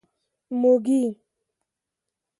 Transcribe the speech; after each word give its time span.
موږي. 0.61 1.03